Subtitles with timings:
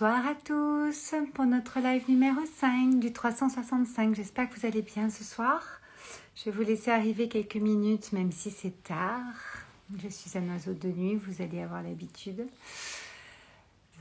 [0.00, 4.14] Bonsoir à tous pour notre live numéro 5 du 365.
[4.14, 5.60] J'espère que vous allez bien ce soir.
[6.36, 9.24] Je vais vous laisser arriver quelques minutes, même si c'est tard.
[10.00, 12.46] Je suis un oiseau de nuit, vous allez avoir l'habitude.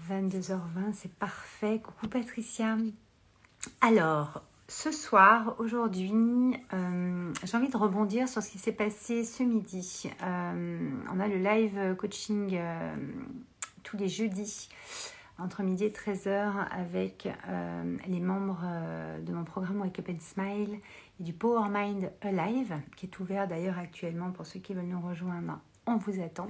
[0.07, 1.81] 22h20, c'est parfait.
[1.83, 2.77] Coucou Patricia.
[3.81, 6.13] Alors, ce soir, aujourd'hui,
[6.73, 10.11] euh, j'ai envie de rebondir sur ce qui s'est passé ce midi.
[10.21, 12.95] Euh, on a le live coaching euh,
[13.81, 14.69] tous les jeudis
[15.39, 17.29] entre midi et 13h avec
[18.07, 18.63] les membres
[19.23, 20.79] de mon programme Wake Up and Smile
[21.19, 25.01] et du Power Mind Alive, qui est ouvert d'ailleurs actuellement pour ceux qui veulent nous
[25.01, 25.59] rejoindre.
[25.85, 26.49] On vous attend.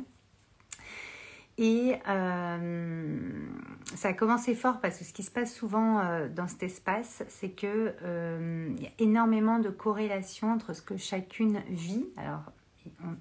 [1.57, 3.47] Et euh,
[3.95, 7.23] ça a commencé fort parce que ce qui se passe souvent euh, dans cet espace,
[7.29, 12.05] c'est que euh, il y a énormément de corrélations entre ce que chacune vit.
[12.15, 12.43] Alors,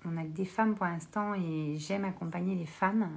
[0.05, 3.09] on, a des femmes pour l'instant et j'aime accompagner les femmes.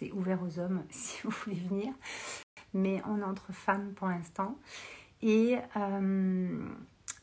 [0.00, 1.92] C'est ouvert aux hommes si vous voulez venir.
[2.74, 4.58] Mais on entre femmes pour l'instant.
[5.22, 5.58] Et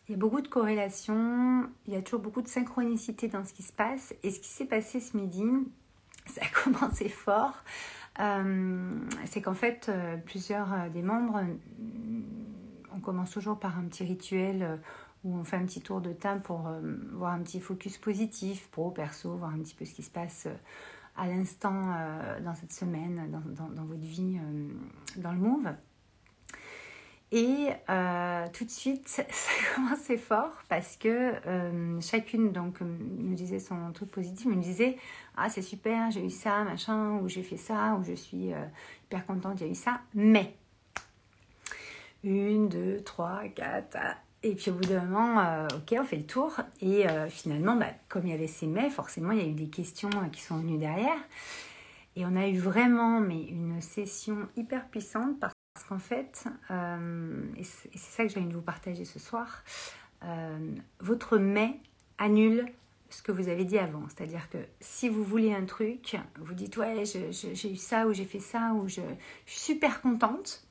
[0.08, 3.53] il y a beaucoup de corrélations, il y a toujours beaucoup de synchronicité dans ce
[3.53, 4.14] qui se passe.
[4.23, 5.44] Et ce qui s'est passé ce midi,
[6.28, 7.64] ça a commencé fort.
[8.19, 11.44] Euh, c'est qu'en fait, euh, plusieurs euh, des membres,
[12.94, 14.80] on commence toujours par un petit rituel
[15.23, 16.69] où on fait un petit tour de table pour
[17.12, 20.47] voir un petit focus positif, pro, perso, voir un petit peu ce qui se passe
[21.17, 21.95] à l'instant
[22.43, 24.39] dans cette semaine, dans, dans votre vie,
[25.17, 25.73] dans le move.
[27.31, 33.35] Et euh, tout de suite, ça a commencé fort parce que euh, chacune donc me
[33.35, 34.97] disait son truc positif, me disait
[35.35, 38.65] ah c'est super, j'ai eu ça, machin, ou j'ai fait ça, ou je suis euh,
[39.05, 40.55] hyper contente, j'ai eu ça, mais
[42.23, 43.97] une, deux, trois, quatre.
[44.43, 48.25] Et puis au bout d'un moment, ok, on fait le tour, et finalement, bah, comme
[48.25, 50.77] il y avait ces mais, forcément il y a eu des questions qui sont venues
[50.77, 51.19] derrière,
[52.16, 55.53] et on a eu vraiment mais une session hyper puissante parce
[55.88, 59.63] qu'en fait, euh, et c'est ça que j'ai envie de vous partager ce soir,
[60.23, 61.79] euh, votre mais
[62.17, 62.66] annule
[63.12, 64.01] ce que vous avez dit avant.
[64.09, 68.25] C'est-à-dire que si vous voulez un truc, vous dites ouais, j'ai eu ça ou j'ai
[68.25, 69.01] fait ça ou je,
[69.45, 70.66] suis super contente,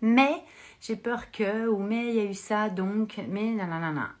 [0.00, 0.42] mais
[0.80, 4.14] j'ai peur que, ou mais il y a eu ça donc, mais nanana.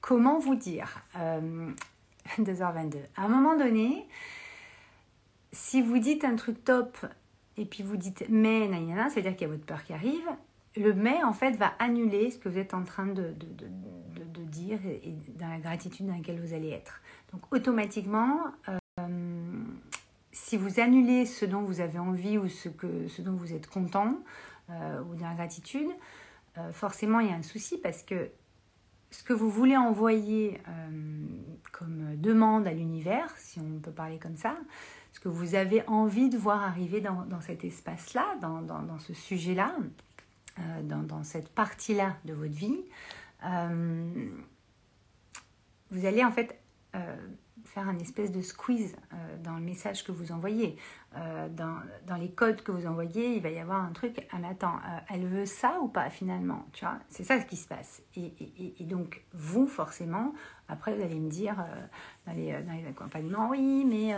[0.00, 1.02] Comment vous dire
[2.38, 2.96] 2h22.
[2.96, 4.06] Euh, à un moment donné,
[5.52, 6.98] si vous dites un truc top
[7.56, 10.28] et puis vous dites mais, nanana, c'est-à-dire qu'il y a votre peur qui arrive,
[10.76, 13.34] le mais en fait va annuler ce que vous êtes en train de,
[14.46, 17.02] dire et, dans la gratitude dans laquelle vous allez être.
[17.32, 18.78] Donc automatiquement, euh,
[20.48, 23.66] si vous annulez ce dont vous avez envie ou ce, que, ce dont vous êtes
[23.66, 24.18] content
[24.70, 25.88] euh, ou dans la gratitude,
[26.56, 28.30] euh, forcément il y a un souci parce que
[29.10, 30.60] ce que vous voulez envoyer
[31.72, 34.54] comme demande à l'univers, si on peut parler comme ça,
[35.12, 39.74] ce que vous avez envie de voir arriver dans, cet espace-là, dans, ce sujet-là,
[40.58, 42.84] euh, dans, cette partie-là de votre vie,
[43.44, 44.30] euh,
[45.90, 46.60] vous allez en fait
[46.94, 47.16] euh,
[47.86, 48.96] un espèce de squeeze
[49.44, 50.76] dans le message que vous envoyez.
[51.14, 54.78] Dans, les codes que vous envoyez, il va y avoir un truc, ah mais attends,
[55.08, 58.02] elle veut ça ou pas finalement Tu vois, c'est ça ce qui se passe.
[58.16, 58.32] Et,
[58.84, 60.32] donc, vous, forcément,
[60.68, 61.56] après, vous allez me dire
[62.26, 64.14] dans, les, dans les accompagnements, oui, mais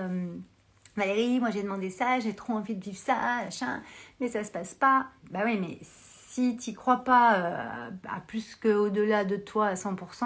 [0.97, 3.83] Valérie, moi j'ai demandé ça, j'ai trop envie de vivre ça, machin,
[4.21, 5.07] mais ça se passe pas.
[5.31, 10.25] Bah oui, mais si tu crois pas euh, à plus qu'au-delà de toi à 100%,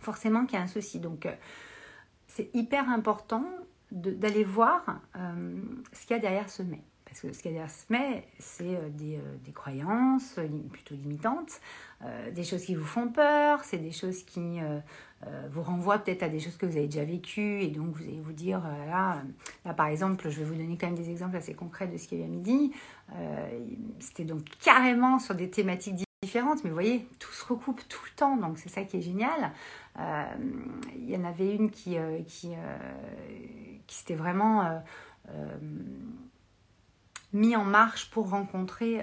[0.00, 0.98] forcément qu'il y a un souci.
[0.98, 1.32] Donc euh,
[2.36, 3.44] c'est hyper important
[3.90, 5.60] d'aller voir euh,
[5.92, 6.82] ce qu'il y a derrière ce mais.
[7.04, 10.38] Parce que ce qu'il y a derrière ce mais, c'est des, des, croyances
[10.72, 11.60] plutôt limitantes,
[12.34, 14.60] des choses qui vous font peur, c'est des choses qui
[15.24, 18.02] euh, vous renvoie peut-être à des choses que vous avez déjà vécues et donc vous
[18.02, 19.22] allez vous dire euh, là,
[19.64, 22.06] là par exemple je vais vous donner quand même des exemples assez concrets de ce
[22.06, 22.72] qu'il y a à midi
[23.14, 23.58] euh,
[23.98, 28.36] c'était donc carrément sur des thématiques mais vous voyez tout se recoupe tout le temps
[28.36, 29.52] donc c'est ça qui est génial.
[29.98, 32.52] Il y en avait une qui qui,
[33.86, 34.82] qui s'était vraiment
[37.32, 39.02] mis en marche pour rencontrer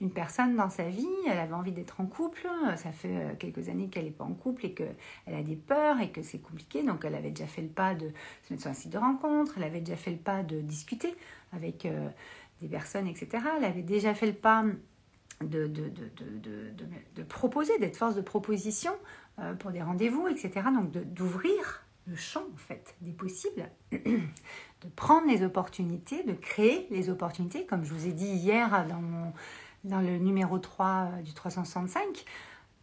[0.00, 2.46] une personne dans sa vie, elle avait envie d'être en couple,
[2.76, 4.94] ça fait euh, quelques années qu'elle n'est pas en couple et qu'elle
[5.26, 8.10] a des peurs et que c'est compliqué, donc elle avait déjà fait le pas de
[8.42, 11.14] se mettre sur un site de rencontre, elle avait déjà fait le pas de discuter
[11.52, 12.08] avec euh,
[12.60, 13.44] des personnes, etc.
[13.56, 14.64] Elle avait déjà fait le pas
[15.40, 16.62] de, de, de,
[17.16, 18.92] de proposer, d'être force de proposition
[19.38, 20.66] euh, pour des rendez-vous, etc.
[20.74, 27.10] Donc d'ouvrir le champ en fait des possibles, de prendre les opportunités, de créer les
[27.10, 29.32] opportunités, comme je vous ai dit hier dans mon
[29.84, 32.24] dans le numéro 3 euh, du 365,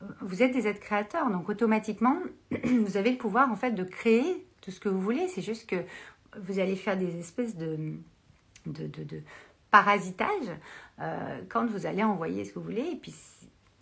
[0.02, 1.30] euh, vous êtes des êtres créateurs.
[1.30, 2.18] Donc automatiquement,
[2.52, 5.28] vous avez le pouvoir en fait de créer tout ce que vous voulez.
[5.28, 5.84] C'est juste que
[6.40, 7.96] vous allez faire des espèces de,
[8.66, 9.22] de, de,
[9.70, 10.50] parasitage
[11.50, 12.90] quand vous allez envoyer ce que vous voulez.
[12.92, 13.14] Et puis,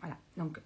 [0.01, 0.15] voilà.
[0.37, 0.59] Donc,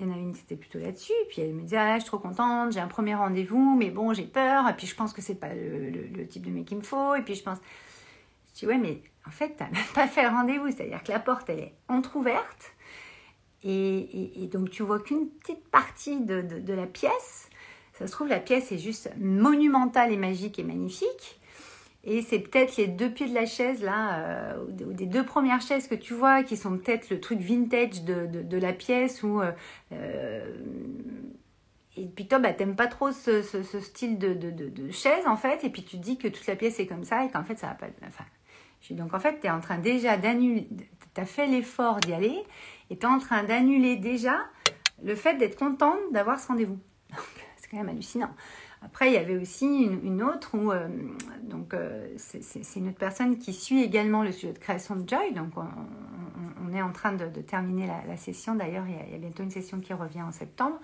[0.00, 1.12] il y en a une, c'était plutôt là-dessus.
[1.28, 4.14] Puis elle me dit Ah, je suis trop contente, j'ai un premier rendez-vous, mais bon,
[4.14, 4.68] j'ai peur.
[4.68, 7.14] Et puis je pense que c'est pas le, type de mec qu'il me faut.
[7.14, 7.58] Et puis je pense.
[8.54, 10.68] Je dis Ouais, mais en fait, tu n'as même pas fait le rendez-vous.
[10.68, 12.72] C'est-à-dire que la porte, elle est entr'ouverte.
[13.62, 17.50] Et, et, donc, tu vois qu'une petite partie de, de, la pièce.
[17.92, 21.39] Ça se trouve, la pièce est juste monumentale et magique et magnifique.
[22.04, 25.60] Et c'est peut-être les deux pieds de la chaise, là, euh, ou des deux premières
[25.60, 29.40] chaises que tu vois, qui sont peut-être le truc vintage de, de, la pièce, ou...
[29.40, 29.52] Euh,
[29.92, 30.54] euh,
[31.96, 35.62] et puis toi, bah, t'aimes pas trop ce, ce, style de, de, chaise, en fait,
[35.64, 37.66] et puis tu dis que toute la pièce est comme ça, et qu'en fait, ça
[37.66, 37.88] va pas...
[38.06, 38.24] Enfin,
[38.92, 40.68] donc, en fait, tu es en train déjà d'annuler...
[41.14, 42.42] Tu as fait l'effort d'y aller,
[42.88, 44.38] et tu es en train d'annuler déjà
[45.02, 46.78] le fait d'être contente d'avoir ce rendez-vous.
[47.56, 48.30] c'est quand même hallucinant.
[48.82, 50.88] Après, il y avait aussi une, autre où, euh,
[51.42, 55.32] donc, euh, c'est une autre personne qui suit également le sujet de création de Joy.
[55.34, 58.54] Donc, on, est en train de, terminer la, session.
[58.54, 60.78] D'ailleurs, il, y a bientôt une session qui revient en septembre.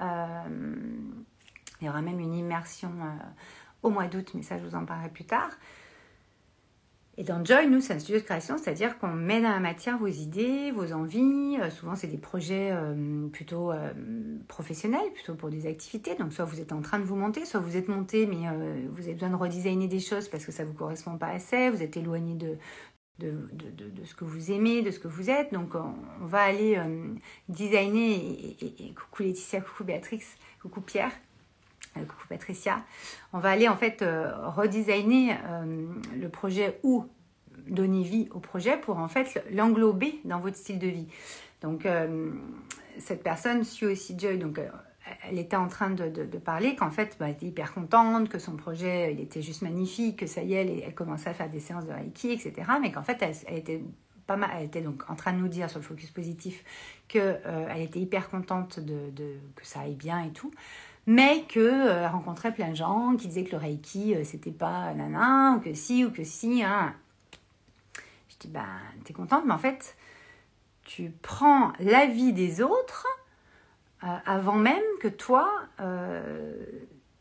[0.00, 0.74] Euh,
[1.80, 2.92] il y aura même une immersion
[3.82, 5.50] au mois d'août, mais ça, je vous en parlerai plus tard.
[7.16, 9.98] Et dans Joy, nous, c'est un studio de création, c'est-à-dire qu'on met dans la matière
[9.98, 11.58] vos idées, vos envies.
[11.60, 13.92] Euh, souvent, c'est des projets euh, plutôt euh,
[14.48, 16.16] professionnels, plutôt pour des activités.
[16.16, 18.48] Donc, soit vous êtes en train de vous monter, soit vous êtes monté, mais
[18.90, 21.70] vous avez besoin de redesigner des choses parce que ça ne vous correspond pas assez,
[21.70, 22.56] vous êtes éloigné de,
[23.20, 25.52] de, de, de, ce que vous aimez, de ce que vous êtes.
[25.52, 26.80] Donc, on, va aller
[27.48, 28.56] designer.
[28.96, 30.24] Coucou Laetitia, coucou Béatrix,
[30.60, 31.12] coucou Pierre.
[31.96, 32.82] Euh, coucou Patricia,
[33.32, 35.86] on va aller en fait euh, redesigner euh,
[36.16, 37.06] le projet ou
[37.68, 41.06] donner vie au projet pour en fait l'englober dans votre style de vie.
[41.62, 41.88] Donc
[42.98, 44.60] cette personne suit aussi Joy, donc
[45.26, 48.56] elle était en train de, parler qu'en fait bah, elle était hyper contente, que son
[48.56, 51.60] projet il était juste magnifique, que ça y est, elle, elle commençait à faire des
[51.60, 52.52] séances de Reiki, etc.
[52.82, 53.82] Mais qu'en fait elle, était
[54.26, 56.64] pas était donc en train de nous dire sur le focus positif
[57.08, 57.38] que
[57.70, 58.80] elle était hyper contente
[59.54, 60.52] que ça aille bien et tout
[61.06, 64.94] mais qu'elle euh, rencontrait plein de gens qui disaient que le Reiki, euh, c'était pas
[64.94, 66.62] nana, ou que si, ou que si.
[66.62, 66.94] Hein.
[68.28, 68.66] Je dis, ben,
[69.04, 69.96] t'es contente, mais en fait,
[70.84, 73.06] tu prends l'avis des autres
[74.02, 75.50] euh, avant même que toi,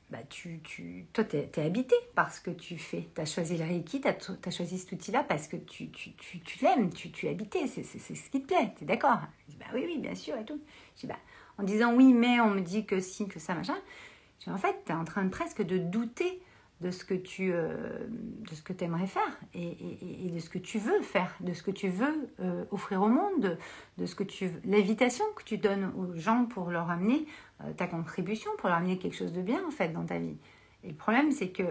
[0.10, 3.10] bah, tu, tu, toi, t'es es par ce que tu fais.
[3.16, 6.40] Tu as choisi le Reiki, tu as, choisi cet outil-là parce que tu, tu, tu,
[6.40, 9.20] tu l'aimes, tu, tu es habité, c'est ce qui te plaît, tu es d'accord?
[9.48, 10.62] Je dis, bah oui, oui, bien sûr, et tout.
[10.96, 11.18] Je dis, bah,
[11.58, 13.76] en disant oui, mais on me dit que si, que ça, machin.
[14.48, 16.42] En fait, tu es en train presque de douter
[16.82, 20.80] de ce que tu euh, de ce que aimerais faire et, de ce que tu
[20.80, 23.58] veux faire, de ce que tu veux euh, offrir au monde,
[23.98, 27.26] de, ce que tu l'invitation que tu donnes aux gens pour leur amener
[27.64, 30.38] euh, ta contribution, pour leur amener quelque chose de bien en fait dans ta vie.
[30.84, 31.64] Et le problème, c'est que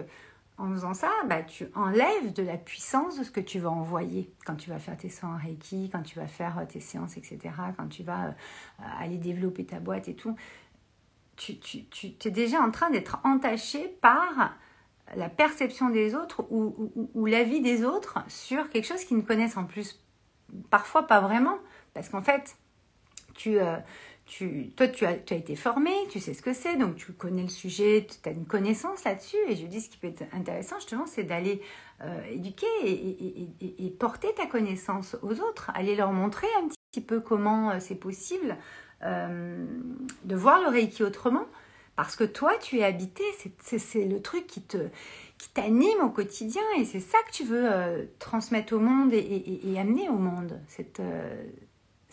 [0.57, 4.31] en faisant ça, bah, tu enlèves de la puissance de ce que tu vas envoyer
[4.45, 7.17] quand tu vas faire tes soins en Reiki, quand tu vas faire euh, tes séances,
[7.17, 7.39] etc.,
[7.75, 10.35] quand tu vas euh, aller développer ta boîte et tout.
[11.35, 14.55] Tu, tu, tu es déjà en train d'être entaché par
[15.15, 19.65] la perception des autres ou, l'avis des autres sur quelque chose qu'ils ne connaissent en
[19.65, 19.99] plus
[20.69, 21.57] parfois pas vraiment.
[21.93, 22.55] Parce qu'en fait,
[23.33, 23.77] tu, euh,
[24.25, 27.43] toi, tu as, tu as été formé, tu sais ce que c'est, donc tu connais
[27.43, 29.37] le sujet, tu as une connaissance là-dessus.
[29.47, 31.61] Et je dis, ce qui peut être intéressant, justement, c'est d'aller
[32.01, 37.71] euh, éduquer et, porter ta connaissance aux autres, aller leur montrer un petit peu comment
[37.71, 38.57] euh, c'est possible
[39.03, 39.65] euh,
[40.23, 41.45] de voir le Reiki autrement.
[41.95, 43.23] Parce que toi, tu es habité,
[43.59, 44.77] c'est le truc qui te
[45.37, 50.07] qui t'anime au quotidien et c'est ça que tu veux transmettre au monde et, amener
[50.09, 51.01] au monde, cette,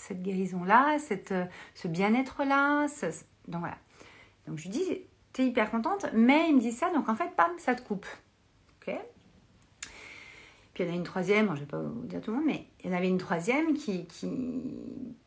[0.01, 2.87] cette guérison-là, cette, euh, ce bien-être-là.
[3.49, 3.77] Donc voilà.
[4.47, 5.03] Donc je lui dis,
[5.33, 8.07] t'es hyper contente, mais il me dit ça, donc en fait, pam, ça te coupe.
[8.81, 8.95] Ok
[10.75, 12.39] Puis il y en a une troisième, je ne vais pas vous dire tout le
[12.39, 14.29] monde, mais il y en avait une troisième qui, qui,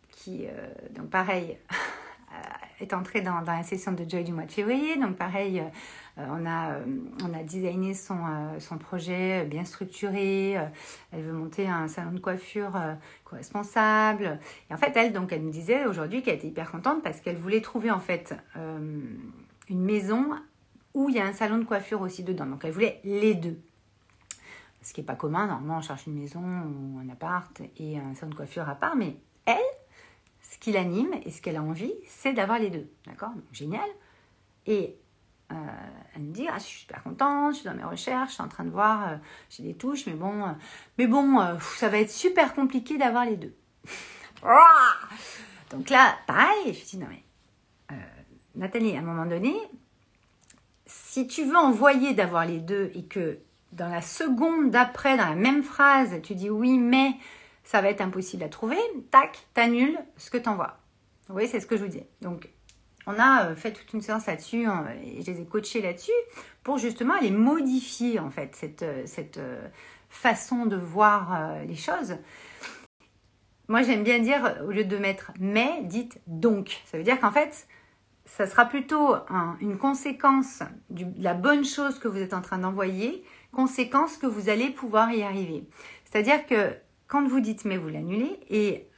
[0.10, 1.58] qui euh, donc pareil,
[2.80, 4.98] est entrée dans, la session de Joy du mois de février.
[4.98, 5.62] Donc pareil,
[6.18, 6.78] euh, on, a,
[7.24, 8.18] on a designé son,
[8.60, 10.52] son projet bien structuré.
[11.12, 12.78] elle veut monter un salon de coiffure
[13.34, 14.40] responsable
[14.70, 17.36] Et en fait, elle, donc, elle me disait aujourd'hui qu'elle était hyper contente parce qu'elle
[17.36, 19.02] voulait trouver en fait euh,
[19.70, 20.32] une maison
[20.94, 22.46] où il y a un salon de coiffure aussi dedans.
[22.46, 23.60] Donc, elle voulait les deux.
[24.82, 25.48] Ce qui n'est pas commun.
[25.48, 28.96] Normalement, on cherche une maison ou un appart et un salon de coiffure à part.
[28.96, 29.16] Mais
[29.46, 29.58] elle,
[30.64, 32.90] qui l'anime et ce qu'elle a envie, c'est d'avoir les deux.
[33.06, 33.32] D'accord?
[33.52, 33.90] Génial.
[34.66, 34.96] Et
[35.52, 35.56] euh,
[36.16, 38.44] elle me dit ah, je suis super contente, je suis dans mes recherches, je suis
[38.44, 39.16] en train de voir, euh,
[39.50, 40.52] j'ai des touches, mais bon, euh,
[40.98, 43.54] mais bon, ça va être super compliqué d'avoir les deux.
[45.70, 47.24] Donc là, pareil, je dis non mais
[48.56, 49.54] Nathalie, à un moment donné,
[50.86, 53.40] si tu veux envoyer d'avoir les deux et que
[53.74, 57.16] dans la seconde d'après, dans la même phrase, tu dis oui, mais
[57.64, 58.78] ça va être impossible à trouver,
[59.12, 60.78] tac, t'annules ce que t'envoies.
[61.28, 62.04] Vous voyez, c'est ce que je vous dis.
[62.22, 62.50] Donc,
[63.06, 66.12] on a euh, fait toute une séance là-dessus hein, et je les ai coachés là-dessus
[66.64, 69.68] pour justement aller modifier en fait cette, euh, cette euh,
[70.10, 72.18] façon de voir les choses.
[73.68, 76.82] Moi, j'aime bien dire, au lieu de mettre mais, dites donc.
[76.86, 77.68] Ça veut dire qu'en fait,
[78.26, 79.16] ça sera plutôt
[79.60, 84.50] une conséquence de la bonne chose que vous êtes en train d'envoyer, conséquence que vous
[84.50, 85.68] allez pouvoir y arriver.
[86.06, 86.76] C'est-à-dire que
[87.14, 88.90] quand vous dites mais, vous l'annulez et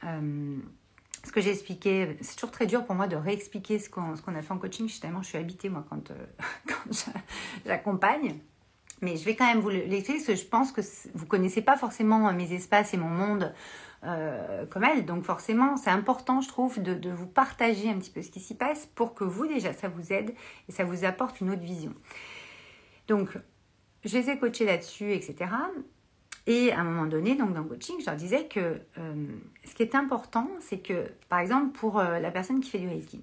[1.22, 4.42] ce que j'ai expliqué, c'est toujours très dur pour moi de réexpliquer ce qu'on a
[4.42, 4.88] fait en coaching.
[5.00, 6.92] Tellement je suis habitée, moi, quand, euh,
[7.66, 8.38] j'accompagne.
[9.02, 10.80] Mais je vais quand même vous l'expliquer parce que je pense que
[11.12, 13.52] vous connaissez pas forcément mes espaces et mon monde
[14.04, 15.04] euh, comme elle.
[15.04, 18.40] Donc forcément, c'est important, je trouve, de, de, vous partager un petit peu ce qui
[18.40, 20.32] s'y passe pour que vous, déjà, ça vous aide
[20.70, 21.92] et ça vous apporte une autre vision.
[23.08, 23.36] Donc,
[24.06, 25.50] je les ai coachés là-dessus, etc.
[26.46, 29.26] Et à un moment donné, donc dans le coaching, je leur disais que euh,
[29.64, 32.88] ce qui est important, c'est que, par exemple, pour euh, la personne qui fait du
[32.88, 33.22] Reiki,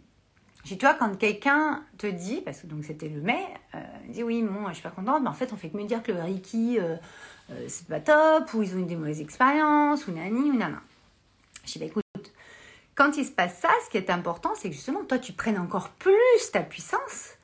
[0.66, 4.24] j'ai tu vois, quand quelqu'un te dit, parce que donc c'était le mai, euh, dit
[4.24, 6.12] oui, bon, je suis pas contente, mais en fait, on fait que me dire que
[6.12, 6.78] le Reiki,
[7.68, 10.82] c'est pas top, ou ils ont eu des mauvaises expériences, ou nani, ou nana.
[11.66, 12.04] Je dis, bah, écoute,
[12.96, 15.60] quand il se passe ça, ce qui est important, c'est que justement, toi, tu prennes
[15.60, 17.38] encore plus ta puissance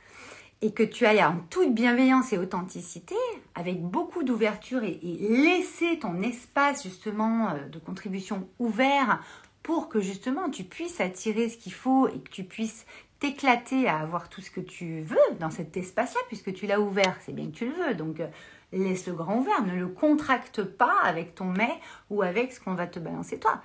[0.61, 3.15] et que tu ailles en toute bienveillance et authenticité,
[3.55, 9.21] avec beaucoup d'ouverture et, laisser ton espace justement euh, de contribution ouvert
[9.63, 12.85] pour que justement tu puisses attirer ce qu'il faut et que tu puisses
[13.19, 17.17] t'éclater à avoir tout ce que tu veux dans cet espace-là, puisque tu l'as ouvert,
[17.25, 17.95] c'est bien que tu le veux.
[17.95, 18.27] Donc euh,
[18.71, 22.75] laisse le grand ouvert, ne le contracte pas avec ton mais ou avec ce qu'on
[22.75, 23.61] va te balancer toi.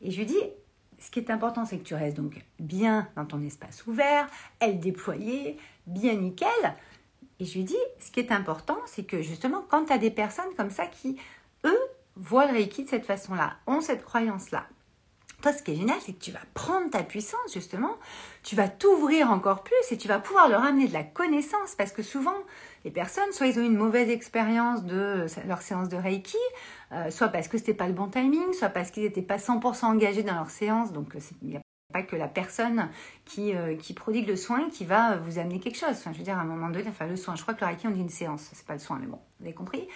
[0.00, 0.42] Et je lui dis,
[0.98, 4.28] ce qui est important, c'est que tu restes donc bien dans ton espace ouvert,
[4.60, 6.48] elle déployée, bien nickel.
[7.40, 10.10] Et je lui dis, ce qui est important, c'est que justement, quand tu as des
[10.10, 11.18] personnes comme ça qui,
[11.64, 11.80] eux,
[12.16, 14.66] voient le Reiki de cette façon-là, ont cette croyance-là,
[15.44, 17.98] toi, ce qui est génial, c'est que tu vas prendre ta puissance, justement,
[18.42, 21.74] tu vas t'ouvrir encore plus et tu vas pouvoir leur amener de la connaissance.
[21.76, 22.32] Parce que souvent,
[22.86, 26.38] les personnes, soit ils ont une mauvaise expérience de leur séance de Reiki,
[26.92, 29.84] euh, soit parce que c'était pas le bon timing, soit parce qu'ils n'étaient pas 100%
[29.84, 30.92] engagés dans leur séance.
[30.92, 31.60] Donc, il n'y a
[31.94, 32.88] pas que la personne
[33.24, 35.92] qui, euh, qui prodigue le soin qui va vous amener quelque chose.
[35.92, 37.68] Enfin, je veux dire, à un moment donné, enfin, le soin, je crois que le
[37.68, 39.86] Reiki, on dit une séance, c'est pas le soin, mais bon, vous avez compris.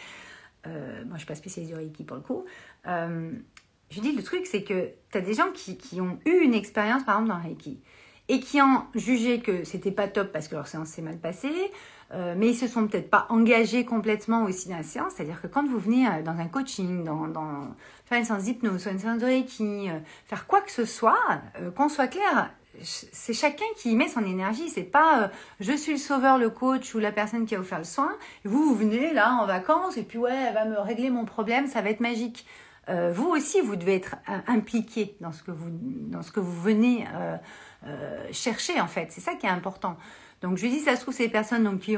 [0.68, 2.44] Euh, moi, je suis pas spécialisée du Reiki pour le coup.
[2.86, 6.54] je dis, le truc, c'est que tu as des gens qui, qui, ont eu une
[6.54, 7.80] expérience, par exemple, dans le Reiki,
[8.28, 11.72] et qui ont jugé que c'était pas top parce que leur séance s'est mal passée,
[12.14, 15.14] euh, mais ils se sont peut-être pas engagés complètement aussi dans la séance.
[15.16, 17.68] C'est-à-dire que quand vous venez euh, dans un coaching, dans,
[18.06, 21.18] faire une séance d'hypnose, une séance de Reiki, euh, faire quoi que ce soit,
[21.76, 22.50] qu'on soit clair,
[22.80, 24.70] c'est chacun qui y met son énergie.
[24.70, 27.84] C'est pas je suis le sauveur, le coach ou la personne qui vous faire le
[27.84, 28.12] soin.
[28.44, 31.66] Vous, vous venez là en vacances et puis ouais, elle va me régler mon problème,
[31.66, 32.46] ça va être magique.
[32.86, 34.14] vous aussi, vous devez être
[34.46, 37.04] impliqué dans ce que vous, dans ce que vous venez
[38.30, 39.08] chercher en fait.
[39.10, 39.96] C'est ça qui est important.
[40.42, 41.96] Donc je lui dis, ça se trouve, des personnes qui,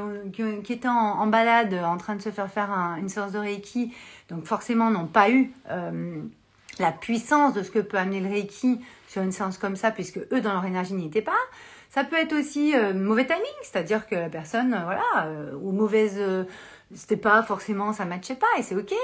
[0.72, 3.92] étaient en, balade, en train de se faire faire une séance de Reiki,
[4.28, 6.22] donc forcément n'ont pas eu euh,
[6.78, 10.18] la puissance de ce que peut amener le Reiki sur une séance comme ça, puisque
[10.32, 11.32] eux, dans leur énergie, n'y étaient pas.
[11.90, 16.18] Ça peut être aussi euh, mauvais timing, c'est-à-dire que la personne, euh, voilà, ou mauvaise,
[16.94, 18.94] c'était pas forcément, ça matchait pas, et c'est ok.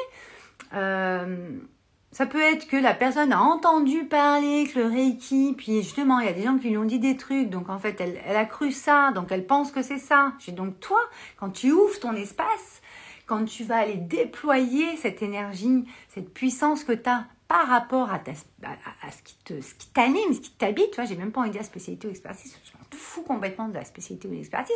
[2.17, 6.25] Ça peut être que la personne a entendu parler que le Reiki, puis justement, il
[6.25, 8.47] y a des gens qui lui ont dit des trucs, donc en fait, elle, a
[8.47, 10.33] cru ça, donc elle pense que c'est ça.
[10.49, 10.99] Donc toi,
[11.37, 12.81] quand tu ouvres ton espace,
[13.27, 18.19] quand tu vas aller déployer cette énergie, cette puissance que tu as par rapport à,
[18.19, 18.31] ta,
[18.63, 19.11] à,
[19.45, 21.67] te, ce qui t'anime, ce qui t'habite, tu vois, j'ai même pas envie de dire
[21.67, 24.75] spécialité ou expertise, je m'en fous complètement de la spécialité ou l'expertise.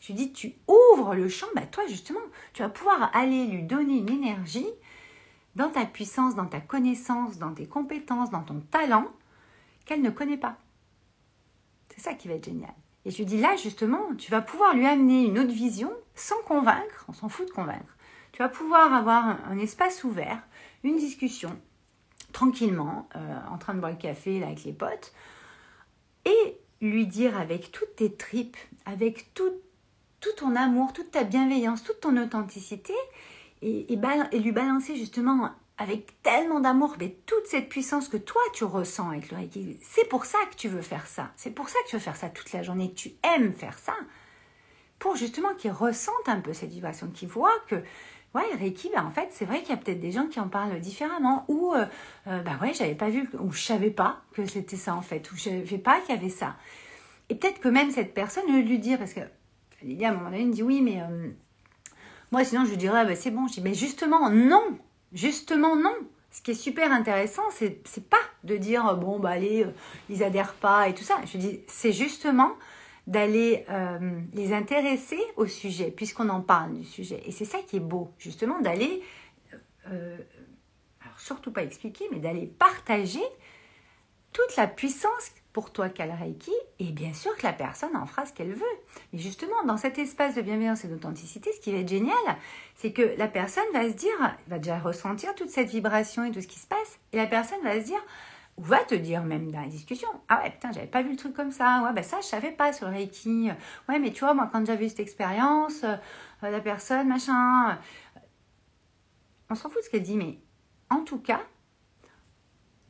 [0.00, 2.20] Je dis, tu ouvres le champ, bah toi justement,
[2.52, 4.68] tu vas pouvoir aller lui donner une énergie
[5.56, 9.06] dans ta puissance, dans ta connaissance, dans tes compétences, dans ton talent,
[9.86, 10.58] qu'elle ne connaît pas.
[11.88, 12.74] C'est ça qui va être génial.
[13.06, 16.40] Et je lui dis là, justement, tu vas pouvoir lui amener une autre vision sans
[16.42, 17.96] convaincre, on s'en fout de convaincre.
[18.32, 20.42] Tu vas pouvoir avoir un, espace ouvert,
[20.84, 21.58] une discussion,
[22.32, 25.12] tranquillement, euh, en train de boire le café avec les potes,
[26.26, 29.52] et lui dire avec toutes tes tripes, avec tout,
[30.20, 32.92] tout ton amour, toute ta bienveillance, toute ton authenticité,
[33.62, 33.86] et,
[34.32, 39.30] lui balancer justement avec tellement d'amour, mais toute cette puissance que toi tu ressens avec
[39.30, 39.78] le Reiki.
[39.82, 41.32] C'est pour ça que tu veux faire ça.
[41.36, 43.94] C'est pour ça que tu veux faire ça toute la journée, tu aimes faire ça.
[44.98, 47.76] Pour justement qu'il ressente un peu cette vibration, qu'il voit que,
[48.34, 50.48] ouais, Reiki, ben en fait, c'est vrai qu'il y a peut-être des gens qui en
[50.48, 51.44] parlent différemment.
[51.48, 51.84] Ou, euh,
[52.28, 55.30] euh bah ouais, j'avais pas vu, ou je savais pas que c'était ça en fait,
[55.30, 56.56] ou je savais pas qu'il y avait ça.
[57.28, 59.20] Et peut-être que même cette personne, lui dire, parce que
[59.82, 61.02] Lydia, à un moment donné, me dit oui, mais.
[61.02, 61.30] Euh,
[62.32, 63.46] Moi, sinon, je dirais, bah, c'est bon.
[63.46, 64.78] Je dis, mais justement, non.
[65.12, 65.94] Justement, non.
[66.30, 69.70] Ce qui est super intéressant, c'est, c'est pas de dire, bon, bah, allez, euh,
[70.10, 71.16] ils adhèrent pas et tout ça.
[71.24, 72.52] Je dis, c'est justement
[73.06, 77.22] d'aller euh, les intéresser au sujet, puisqu'on en parle du sujet.
[77.24, 79.02] Et c'est ça qui est beau, justement, d'aller,
[79.90, 80.18] euh,
[81.00, 83.22] alors surtout pas expliquer, mais d'aller partager
[84.32, 88.04] toute la puissance pour toi qu'a le Reiki, et bien sûr que la personne en
[88.04, 88.76] fera ce qu'elle veut.
[89.14, 92.12] Mais justement, dans cet espace de bienveillance et d'authenticité, ce qui va être génial,
[92.74, 96.42] c'est que la personne va se dire, va déjà ressentir toute cette vibration et tout
[96.42, 98.04] ce qui se passe, et la personne va se dire,
[98.58, 101.16] ou va te dire même dans la discussion, ah ouais, putain, j'avais pas vu le
[101.16, 103.48] truc comme ça, ouais, ben ça, je savais pas sur le Reiki,
[103.88, 105.96] ouais, mais tu vois, moi, quand j'avais eu cette expérience, euh,
[106.42, 107.78] la personne, machin,
[109.48, 110.38] on s'en fout de ce qu'elle dit, mais
[110.90, 111.40] en tout cas,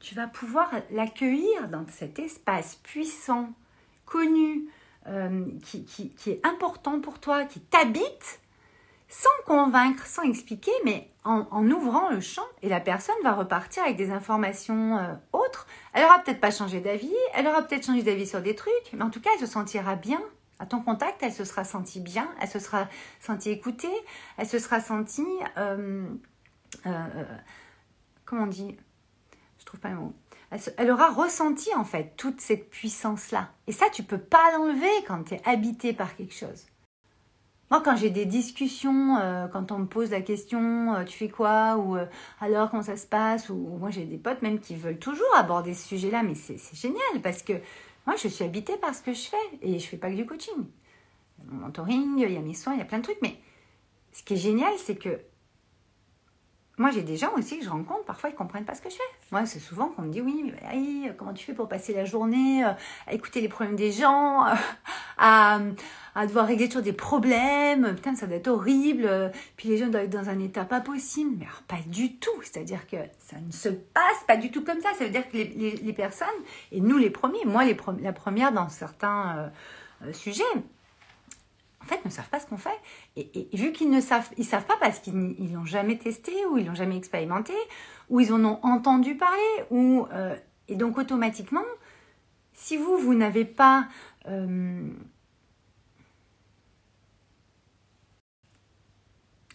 [0.06, 3.48] tu vas pouvoir l'accueillir dans cet espace puissant,
[4.04, 4.68] connu,
[5.08, 8.38] euh, qui, qui, est important pour toi, qui t'habite,
[9.08, 13.96] sans convaincre, sans expliquer, mais en, ouvrant le champ, et la personne va repartir avec
[13.96, 15.66] des informations euh, autres.
[15.92, 19.02] Elle aura peut-être pas changé d'avis, elle aura peut-être changé d'avis sur des trucs, mais
[19.02, 20.22] en tout cas, elle se sentira bien.
[20.60, 22.86] À ton contact, elle se sera sentie bien, elle se sera
[23.18, 23.88] sentie écoutée,
[24.36, 25.26] elle se sera sentie,
[25.58, 26.06] euh,
[28.24, 28.76] comment on dit,
[29.80, 30.14] pas le mot.
[30.78, 33.50] Elle, aura ressenti en fait toute cette puissance-là.
[33.66, 36.66] Et ça, tu peux pas l'enlever quand tu es habité par quelque chose.
[37.70, 41.28] Moi, quand j'ai des discussions, euh, quand on me pose la question, euh, tu fais
[41.28, 42.06] quoi Ou euh,
[42.40, 45.74] alors, comment ça se passe Ou moi, j'ai des potes même qui veulent toujours aborder
[45.74, 47.54] ce sujet-là, mais c'est génial parce que
[48.06, 50.26] moi, je suis habitée par ce que je fais et je fais pas que du
[50.26, 50.64] coaching.
[51.44, 53.36] Mon mentoring, il y a mes soins, il y a plein de trucs, mais
[54.12, 55.20] ce qui est génial, c'est que
[56.78, 58.90] moi, j'ai des gens aussi que je rencontre, parfois ils ne comprennent pas ce que
[58.90, 59.02] je fais.
[59.32, 62.64] Moi, c'est souvent qu'on me dit oui, mais comment tu fais pour passer la journée
[62.64, 62.72] euh,
[63.06, 64.44] à écouter les problèmes des gens,
[65.16, 65.58] à,
[66.14, 69.32] à, devoir régler toujours des problèmes, putain, ça doit être horrible.
[69.56, 71.36] Puis les gens doivent être dans un état pas possible.
[71.38, 72.42] Mais alors, pas du tout.
[72.42, 74.90] C'est-à-dire que ça ne se passe pas du tout comme ça.
[74.98, 76.28] Ça veut dire que les, les, personnes,
[76.72, 79.48] et nous les premiers, moi les la première dans certains euh,
[80.08, 80.44] euh, sujets,
[81.86, 82.78] en fait, ne savent pas ce qu'on fait.
[83.16, 86.66] Et, vu qu'ils ne savent, ils savent pas parce qu'ils n'ont jamais testé ou ils
[86.66, 87.52] l'ont jamais expérimenté
[88.08, 90.34] ou ils en ont entendu parler ou euh,
[90.66, 91.64] et donc automatiquement,
[92.54, 93.86] si vous vous n'avez pas
[94.26, 94.90] euh,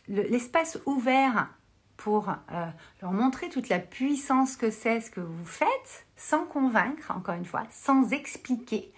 [0.08, 1.50] l'espace ouvert
[1.98, 2.66] pour euh,
[3.02, 7.46] leur montrer toute la puissance que c'est ce que vous faites, sans convaincre, encore une
[7.46, 8.94] fois, sans expliquer,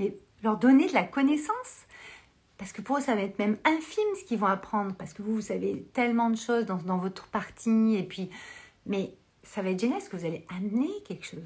[0.00, 1.86] mais leur donner de la connaissance
[2.62, 5.22] parce que pour eux, ça va être même infime ce qu'ils vont apprendre, parce que
[5.22, 8.30] vous, vous savez tellement de choses dans, dans votre partie, et puis,
[8.86, 11.42] mais ça va être génial, parce que vous allez amener quelque chose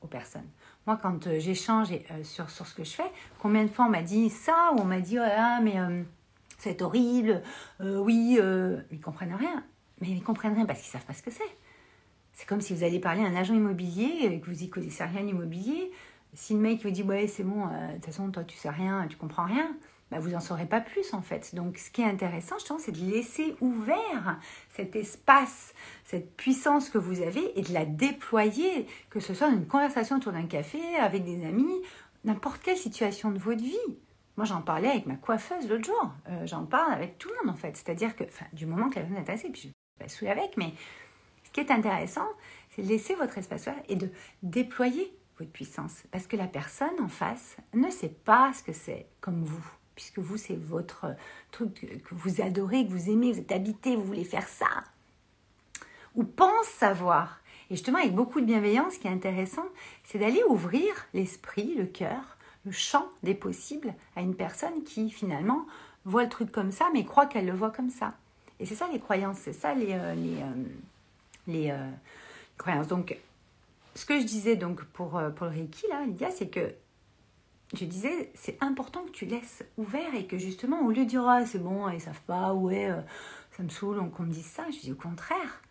[0.00, 0.48] aux personnes.
[0.86, 3.90] Moi, quand euh, j'échange euh, sur, sur ce que je fais, combien de fois on
[3.90, 6.02] m'a dit ça, ou on m'a dit, oh mais euh,
[6.56, 7.42] c'est horrible,
[7.80, 8.38] oui,
[8.90, 9.62] ils comprennent rien.
[10.00, 11.42] Mais ils comprennent rien parce qu'ils savent pas ce que c'est.
[12.32, 15.04] C'est comme si vous allez parler à un agent immobilier et que vous y connaissez
[15.04, 15.92] rien l'immobilier.
[16.32, 19.06] Si le mec vous dit, ouais, c'est bon, de toute façon, toi, tu sais rien,
[19.08, 19.76] tu comprends rien
[20.10, 21.54] bah, vous n'en saurez pas plus en fait.
[21.54, 24.38] Donc ce qui est intéressant, je pense, c'est de laisser ouvert
[24.70, 29.56] cet espace, cette puissance que vous avez et de la déployer, que ce soit dans
[29.56, 31.80] une conversation autour d'un café, avec des amis,
[32.24, 33.76] n'importe quelle situation de votre vie.
[34.36, 36.12] Moi, j'en parlais avec ma coiffeuse l'autre jour.
[36.28, 37.76] Euh, j'en parle avec tout le monde en fait.
[37.76, 40.74] C'est-à-dire que, du moment que la personne est assez, puis je suis avec, mais
[41.44, 42.28] ce qui est intéressant,
[42.70, 44.10] c'est de laisser votre espace ouvert et de
[44.42, 46.02] déployer votre puissance.
[46.10, 50.18] Parce que la personne en face ne sait pas ce que c'est comme vous puisque
[50.18, 51.14] vous, c'est votre
[51.50, 54.66] truc que vous adorez, que vous aimez, vous êtes habité, vous voulez faire ça.
[56.14, 57.40] Ou pense savoir.
[57.70, 59.66] Et justement, avec beaucoup de bienveillance, ce qui est intéressant,
[60.04, 65.66] c'est d'aller ouvrir l'esprit, le cœur, le champ des possibles à une personne qui, finalement,
[66.04, 68.14] voit le truc comme ça, mais croit qu'elle le voit comme ça.
[68.60, 70.52] Et c'est ça les croyances, c'est ça les, euh, euh,
[71.46, 71.90] les euh,
[72.58, 72.88] croyances.
[72.88, 73.16] Donc,
[73.94, 76.74] ce que je disais donc pour, pour le Reiki, là, Lydia, c'est que
[77.72, 81.26] je disais, c'est important que tu laisses ouvert et que justement, au lieu de dire,
[81.26, 83.00] ah, c'est bon, ils savent pas, ouais, euh,
[83.56, 85.62] ça me saoule, qu'on me dise ça, je dis au contraire,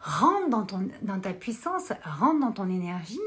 [0.00, 0.48] rentre
[1.02, 3.18] dans, ta puissance, rentre dans ton énergie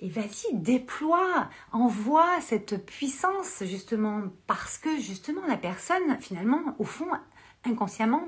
[0.00, 7.08] et vas-y, déploie, envoie cette puissance justement parce que justement la personne, finalement, au fond,
[7.64, 8.24] inconsciemment,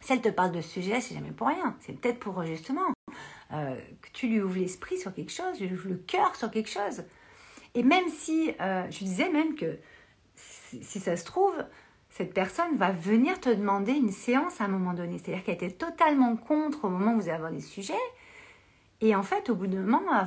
[0.00, 1.76] si elle te parle de ce sujet, c'est jamais pour rien.
[1.80, 2.92] C'est peut-être pour justement
[3.52, 6.68] euh, que tu lui ouvres l'esprit sur quelque chose, lui ouvres le cœur sur quelque
[6.68, 7.02] chose.
[7.78, 9.78] Et même si, euh, je disais même que
[10.34, 11.54] si, ça se trouve,
[12.10, 15.18] cette personne va venir te demander une séance à un moment donné.
[15.18, 17.94] C'est-à-dire qu'elle était totalement contre au moment où vous avez des sujets.
[19.00, 20.24] Et en fait, au bout d'un moment, euh,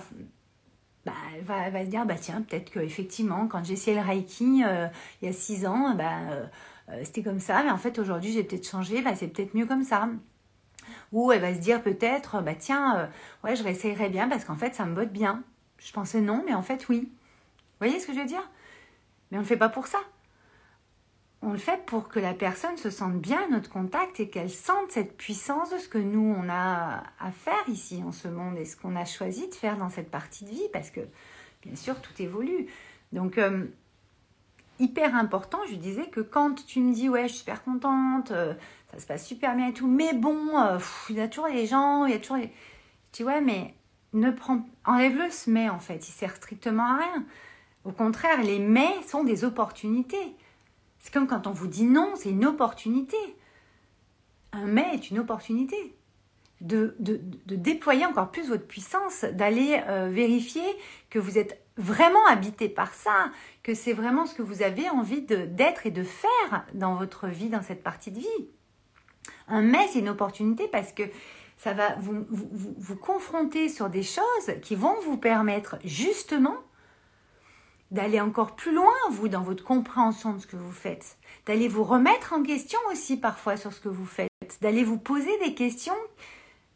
[1.06, 4.88] bah, elle, va, se dire, bah tiens, peut-être qu'effectivement, quand j'ai essayé le Reiki euh,
[5.22, 6.20] il y a six ans, bah,
[7.04, 9.84] c'était comme ça, mais en fait aujourd'hui j'ai peut-être changé, bah, c'est peut-être mieux comme
[9.84, 10.08] ça.
[11.12, 13.10] Ou elle va se dire peut-être, bah tiens,
[13.44, 15.44] ouais, je réessayerais bien parce qu'en fait ça me botte bien.
[15.80, 17.12] Je pensais non, mais en fait oui.
[17.82, 18.48] Vous voyez ce que je veux dire?
[19.32, 19.98] Mais on ne le fait pas pour ça
[21.44, 24.52] on le fait pour que la personne se sente bien à notre contact et qu'elle
[24.52, 28.58] sente cette puissance de ce que nous, on a à faire ici en ce monde
[28.58, 31.02] et ce qu'on a choisi de faire dans cette partie de vie parce que,
[31.64, 32.68] bien sûr, tout évolue.
[33.12, 33.66] Donc, euh,
[34.78, 38.54] hyper important, je disais que quand tu me dis, ouais, je suis super contente, euh,
[38.92, 40.78] ça se passe super bien et tout, mais bon, euh,
[41.10, 42.52] il y a toujours les gens, il y a toujours les...
[43.14, 43.74] Tu vois, mais
[44.14, 44.64] ne prends...
[44.86, 47.26] enlève le ce mais en fait, il sert strictement à rien.
[47.84, 50.36] Au contraire, les mais sont des opportunités.
[51.00, 53.18] C'est comme quand on vous dit non, c'est une opportunité.
[54.52, 55.96] Un mais est une opportunité.
[56.60, 56.96] De,
[57.48, 60.62] déployer encore plus votre puissance, d'aller euh, vérifier
[61.10, 63.32] que vous êtes vraiment habité par ça,
[63.64, 67.50] que c'est vraiment ce que vous avez envie d'être et de faire dans votre vie,
[67.50, 68.48] dans cette partie de vie.
[69.48, 71.04] Un mais, c'est une opportunité parce que
[71.58, 76.58] ça va vous, vous confronter sur des choses qui vont vous permettre justement
[77.92, 81.84] d'aller encore plus loin, vous, dans votre compréhension de ce que vous faites, d'aller vous
[81.84, 84.30] remettre en question aussi parfois sur ce que vous faites,
[84.62, 85.96] d'aller vous poser des questions.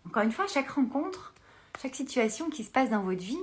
[0.06, 1.34] Encore une fois, chaque rencontre,
[1.82, 3.40] chaque situation qui se passe dans votre vie,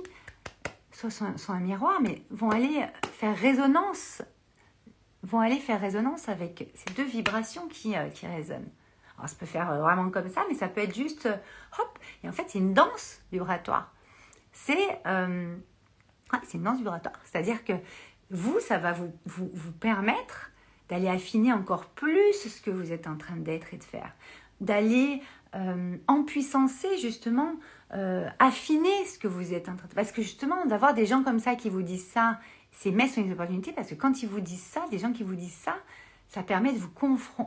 [0.91, 4.21] soit sont, un miroir, mais vont aller faire résonance,
[5.23, 8.69] vont aller faire résonance avec ces deux vibrations qui, euh, qui résonnent.
[9.17, 11.35] Alors, ça peut faire euh, vraiment comme ça, mais ça peut être juste, euh,
[11.79, 13.91] hop, et en fait, c'est une danse vibratoire.
[14.51, 15.01] C'est
[16.31, 17.19] ah, c'est une danse vibratoire.
[17.25, 17.73] C'est-à-dire que
[18.31, 20.51] vous, ça va vous, vous, permettre
[20.89, 24.13] d'aller affiner encore plus ce que vous êtes en train d'être et de faire.
[24.61, 25.21] D'aller
[25.55, 27.53] euh, empuissancer justement,
[27.93, 31.23] euh, affiner ce que vous êtes en train de Parce que justement, d'avoir des gens
[31.23, 32.39] comme ça qui vous disent ça,
[32.71, 35.23] c'est mettre sur une opportunité parce que quand ils vous disent ça, des gens qui
[35.23, 35.75] vous disent ça,
[36.27, 36.91] ça permet de vous,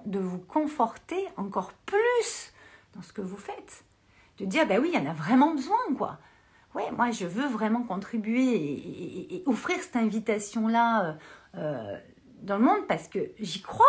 [0.07, 2.53] de vous conforter encore plus
[2.95, 3.85] dans ce que vous faites.
[4.39, 6.19] De dire, ben oui, il y en a vraiment besoin, quoi
[6.77, 8.55] ouais, moi je veux vraiment contribuer
[9.35, 11.13] et, offrir cette invitation-là euh,
[11.57, 11.99] euh,
[12.43, 13.87] dans le monde parce que j'y crois.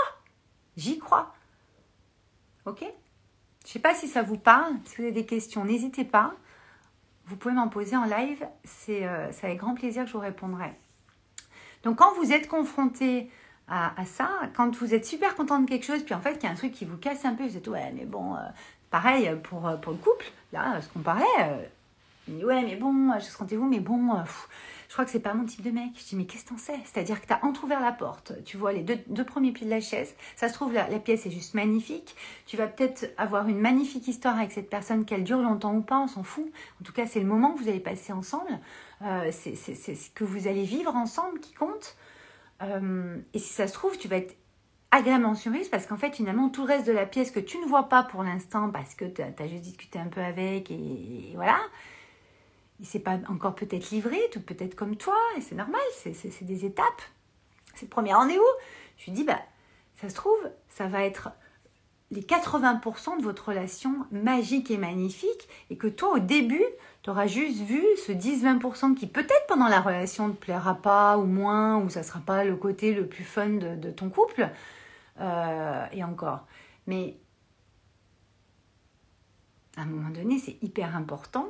[0.78, 1.34] J'y crois.
[2.66, 2.84] Ok?
[3.66, 4.74] Je sais pas si ça vous parle.
[4.86, 6.34] Si vous avez des questions, n'hésitez pas.
[7.26, 8.48] Vous pouvez m'en poser en live.
[8.64, 10.74] C'est euh, avec grand plaisir que je vous répondrai.
[11.84, 13.30] Donc quand vous êtes confronté
[13.70, 16.46] à, ça, quand vous êtes super content de quelque chose, puis en fait il y
[16.48, 18.38] a un truc qui vous casse un peu, vous êtes ouais mais bon,
[18.90, 21.26] pareil pour, pour le couple, là ce qu'on parlait,
[22.28, 24.24] il me dit ouais mais bon, je suis rendez-vous, mais bon, euh,
[24.88, 25.92] je crois que c'est pas mon type de mec.
[25.98, 26.80] Je dis mais qu'est-ce que t'en sais?
[26.86, 30.16] C'est-à-dire que t'as entrouvert la porte, tu vois les deux, premiers pieds de la chaise,
[30.36, 34.38] ça se trouve la, pièce est juste magnifique, tu vas peut-être avoir une magnifique histoire
[34.38, 36.50] avec cette personne, qu'elle dure longtemps ou pas, on s'en fout.
[36.82, 38.60] En tout cas c'est le moment que vous allez passer ensemble,
[39.02, 41.96] euh, c'est ce que vous allez vivre ensemble qui compte.
[42.64, 44.36] Euh, et si ça se trouve, tu vas être
[44.90, 47.66] agréablement surprise parce qu'en fait finalement tout le reste de la pièce que tu ne
[47.66, 51.60] vois pas pour l'instant parce que tu as, juste discuté un peu avec et voilà,
[52.80, 56.66] il s'est pas encore peut-être livré, tout peut-être comme toi, et c'est normal, c'est des
[56.66, 57.02] étapes.
[57.74, 58.44] C'est le premier rendez-vous.
[58.98, 59.40] Je lui dis, bah,
[59.96, 60.38] ça se trouve,
[60.70, 61.30] ça va être
[62.12, 66.64] les 80% de votre relation magique et magnifique, et que toi, au début,
[67.02, 71.18] tu auras juste vu ce 10-20% qui peut-être pendant la relation ne te plaira pas,
[71.18, 74.50] ou moins, ou ça sera pas le côté le plus fun de, ton couple,
[75.20, 76.46] euh, et encore.
[76.86, 77.18] Mais
[79.76, 81.48] à un moment donné, c'est hyper important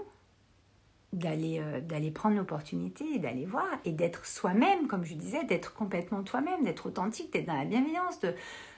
[1.18, 6.24] d'aller euh, d'aller prendre l'opportunité d'aller voir et d'être soi-même comme je disais d'être complètement
[6.24, 8.34] toi-même d'être authentique d'être dans la bienveillance de,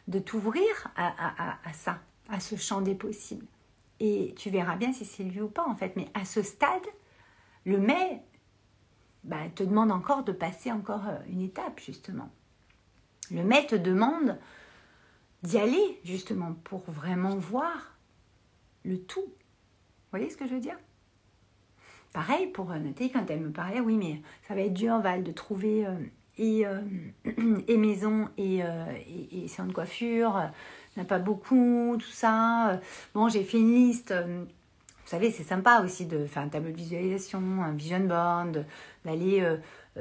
[0.08, 2.00] de t'ouvrir à, à, ça
[2.30, 3.46] à ce champ des possibles.
[4.00, 5.96] Et tu verras bien si c'est lui ou pas en fait.
[5.96, 6.86] Mais à ce stade
[7.66, 8.24] le mais
[9.24, 12.30] bah, te demande encore de passer encore euh, une étape justement.
[13.32, 14.38] Le mais te demande
[15.44, 17.98] d'y aller justement pour vraiment voir
[18.84, 19.22] le tout.
[19.22, 20.78] Vous voyez ce que je veux dire?
[22.14, 25.24] Pareil pour euh, Nathalie, quand elle me parlait, oui, mais ça va être dur, Val,
[25.24, 25.92] de trouver euh,
[26.38, 26.82] et, euh,
[27.68, 28.62] et, maison et,
[29.32, 30.42] et, salon de coiffure.
[30.98, 32.80] n'a pas beaucoup, tout ça.
[33.14, 34.14] Bon, j'ai fait une liste.
[34.14, 34.48] vous
[35.06, 38.66] savez, c'est sympa aussi de faire un tableau de visualisation, un vision board,
[39.06, 39.46] d'aller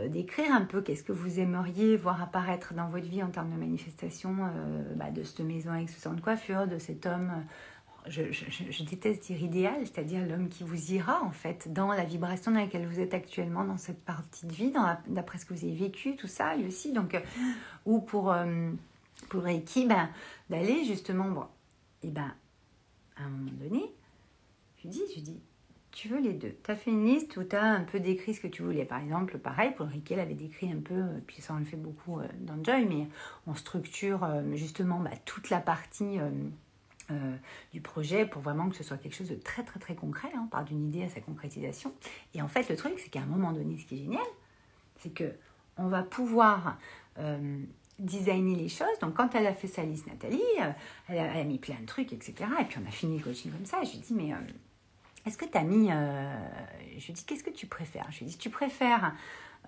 [0.07, 3.59] d'écrire un peu qu'est-ce que vous aimeriez voir apparaître dans votre vie en termes de
[3.59, 4.37] manifestation
[4.95, 7.33] bah, de cette maison avec ce salon de coiffure, de cet homme
[8.11, 12.61] je, déteste dire idéal, c'est-à-dire l'homme qui vous ira en fait dans la vibration dans
[12.61, 14.73] laquelle vous êtes actuellement dans cette partie de vie,
[15.07, 16.93] d'après ce que vous avez vécu, tout ça, lui aussi.
[16.93, 17.21] Donc, euh,
[17.87, 18.71] ou pour, euh,
[19.29, 20.09] pour Reiki, ben,
[20.51, 21.45] d'aller justement, bon,
[22.03, 22.33] et ben,
[23.17, 23.85] à un moment donné,
[24.83, 25.41] je dis, je dis,
[25.91, 26.55] tu veux les deux.
[26.63, 28.85] Tu as fait une liste où tu as un peu décrit ce que tu voulais.
[28.85, 31.77] Par exemple, pareil, Paul Riquet avait décrit un peu, euh, puis ça on le fait
[31.77, 33.09] beaucoup euh, dans Joy, mais
[33.47, 36.19] on structure justement bah, toute la partie
[37.73, 40.29] du projet pour vraiment que ce soit quelque chose de très très très concret.
[40.35, 40.43] Hein.
[40.45, 41.93] On part d'une idée à sa concrétisation.
[42.35, 44.27] Et en fait, le truc, c'est qu'à un moment donné, ce qui est génial,
[44.97, 45.33] c'est que
[45.79, 46.77] on va pouvoir
[47.99, 48.99] designer les choses.
[49.01, 50.43] Donc, quand elle a fait sa liste, Nathalie,
[51.09, 52.35] elle a, mis plein de trucs, etc.
[52.61, 53.83] Et puis, on a fini le coaching comme ça.
[53.85, 54.35] je lui dis, mais
[55.29, 55.91] est-ce que tu as mis.
[55.93, 56.35] Euh,
[56.97, 58.07] je lui dis, qu'est-ce que tu préfères?
[58.11, 59.15] Je lui dis, tu préfères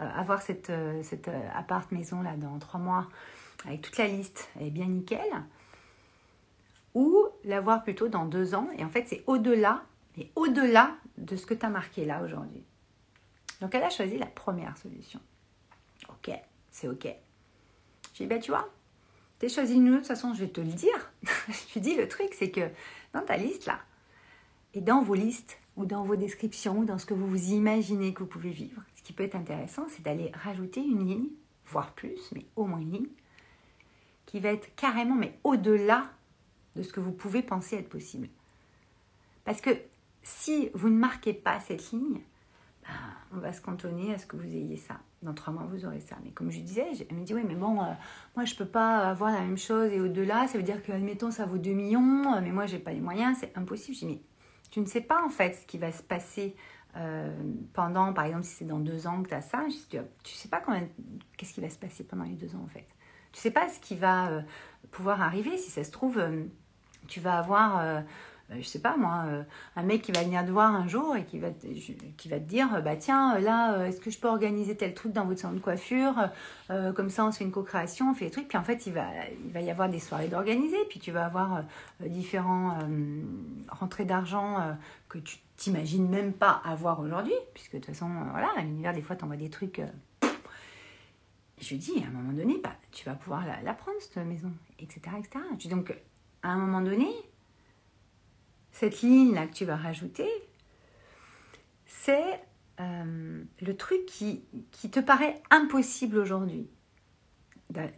[0.00, 3.08] euh, avoir cette, euh, cette appart maison là dans trois mois
[3.66, 5.20] avec toute la liste, elle est bien nickel,
[6.94, 9.82] ou l'avoir plutôt dans deux ans Et en fait, c'est au-delà,
[10.16, 12.64] mais au-delà de ce que tu as marqué là aujourd'hui.
[13.60, 15.20] Donc, elle a choisi la première solution.
[16.08, 16.30] Ok,
[16.70, 17.08] c'est ok.
[18.14, 18.68] J'ai dit, bah, tu vois,
[19.38, 21.12] tu as choisi une autre, façon, je vais te le dire.
[21.22, 22.68] je lui dis, le truc, c'est que
[23.12, 23.80] dans ta liste là,
[24.74, 28.12] et dans vos listes ou dans vos descriptions ou dans ce que vous vous imaginez
[28.14, 31.28] que vous pouvez vivre, ce qui peut être intéressant, c'est d'aller rajouter une ligne,
[31.66, 33.08] voire plus, mais au moins une ligne,
[34.26, 36.10] qui va être carrément, mais au-delà
[36.76, 38.28] de ce que vous pouvez penser être possible.
[39.44, 39.70] Parce que
[40.22, 42.20] si vous ne marquez pas cette ligne,
[42.82, 42.94] ben,
[43.32, 45.00] on va se cantonner à ce que vous ayez ça.
[45.22, 46.16] Dans trois mois, vous aurez ça.
[46.24, 47.92] Mais comme je disais, elle me dit, oui, mais bon, euh,
[48.36, 50.92] moi, je ne peux pas avoir la même chose et au-delà, ça veut dire que,
[50.92, 53.94] admettons, ça vaut 2 millions, euh, mais moi, je n'ai pas les moyens, c'est impossible.
[53.94, 54.22] Je dis, mais
[54.70, 56.56] tu ne sais pas en fait ce qui va se passer
[56.96, 57.36] euh,
[57.72, 60.48] pendant, par exemple, si c'est dans deux ans que tu as ça, tu ne sais
[60.48, 60.62] pas
[61.36, 62.86] qu'est-ce qui va se passer pendant les deux ans en fait.
[63.32, 64.42] Tu ne sais pas ce qui va
[64.90, 65.56] pouvoir arriver.
[65.56, 66.20] Si ça se trouve,
[67.10, 68.00] tu vas avoir
[68.52, 69.42] euh, je sais pas moi, euh,
[69.76, 72.38] un mec qui va venir te voir un jour et qui va te, qui va
[72.38, 75.40] te dire bah tiens là euh, est-ce que je peux organiser tel truc dans votre
[75.40, 76.14] salon de coiffure
[76.68, 78.92] comme ça on se fait une co-création on fait des trucs puis en fait il
[78.92, 79.06] va
[79.44, 81.64] il va y avoir des soirées d'organiser puis tu vas avoir
[82.00, 82.78] différents
[83.68, 84.76] rentrées d'argent
[85.08, 89.16] que tu t'imagines même pas avoir aujourd'hui puisque de toute façon voilà l'univers des fois
[89.16, 89.80] t'envoie des trucs
[91.60, 95.00] je dis à un moment donné bah tu vas pouvoir la, prendre cette maison etc
[95.18, 95.92] etc donc
[96.42, 97.08] à un moment donné
[98.72, 100.28] cette ligne-là que tu vas rajouter,
[101.84, 102.40] c'est
[102.80, 106.66] euh, le truc qui, qui, te paraît impossible aujourd'hui.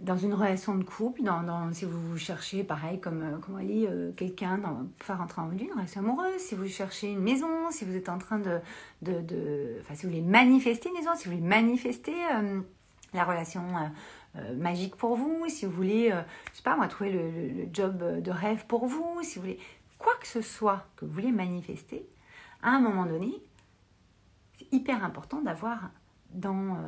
[0.00, 4.12] Dans une relation de couple, dans, si vous cherchez, pareil, comme, euh, comme dit, euh,
[4.12, 7.85] quelqu'un pour faire entrer en vous une relation amoureuse, si vous cherchez une maison, si
[7.85, 8.59] vous êtes en train de.
[9.02, 12.12] de, de enfin, si vous voulez manifester une maison, si vous voulez manifester
[13.14, 13.62] la relation
[14.57, 16.11] magique pour vous, si vous voulez,
[16.53, 19.59] je sais pas moi, trouver le, le, job de rêve pour vous, si vous voulez
[19.99, 22.07] quoi que ce soit que vous voulez manifester,
[22.62, 23.33] à un moment donné,
[24.59, 25.90] c'est hyper important d'avoir
[26.31, 26.79] dans euh,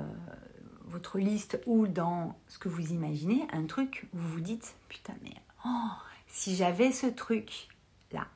[0.85, 5.15] votre liste ou dans ce que vous imaginez un truc où vous vous dites putain
[5.23, 5.35] mais
[5.67, 5.91] oh,
[6.27, 7.69] si j'avais ce truc
[8.13, 8.27] là,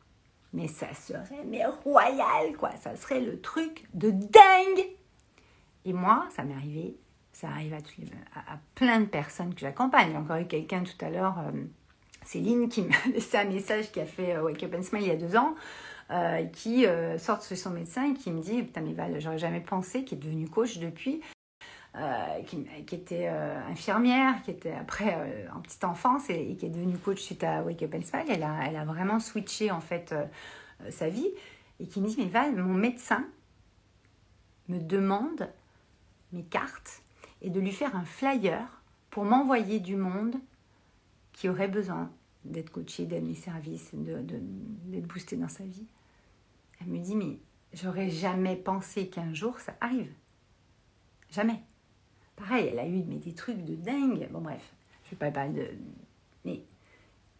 [0.52, 4.86] mais ça serait mais royal quoi, ça serait le truc de dingue.
[5.84, 6.98] Et moi, ça m'est arrivé,
[7.40, 10.10] ça arrive à, plein de personnes que j'accompagne.
[10.10, 11.38] J'ai encore eu quelqu'un tout à l'heure.
[11.38, 11.52] Euh,
[12.24, 15.12] Céline qui m'a laissé un message qui a fait Wake Up and Smile il y
[15.12, 15.54] a deux ans,
[16.10, 19.38] euh, qui euh, sort chez son médecin et qui me dit Putain, mais Val, j'aurais
[19.38, 21.20] jamais pensé, qui est devenue coach depuis,
[22.46, 25.16] qui, était infirmière, qui était après
[25.54, 28.26] en petite enfance et, qui est devenue coach suite à Wake Up and Smile.
[28.28, 30.14] Elle a, elle a vraiment switché en fait
[30.90, 31.28] sa vie
[31.80, 33.24] et qui me dit Mais Val, mon médecin
[34.68, 35.48] me demande
[36.32, 37.02] mes cartes
[37.42, 40.36] et de lui faire un flyer pour m'envoyer du monde
[41.32, 42.10] qui aurait besoin
[42.44, 45.86] d'être coachée, d'être mes services, d'être de, boostée dans sa vie.
[46.80, 47.38] Elle me dit, mais
[47.72, 50.12] j'aurais jamais pensé qu'un jour ça arrive.
[51.30, 51.62] Jamais.
[52.36, 54.28] Pareil, elle a eu mais des trucs de dingue.
[54.30, 54.72] Bon bref,
[55.04, 55.68] je ne vais pas parler de...
[56.44, 56.62] Mais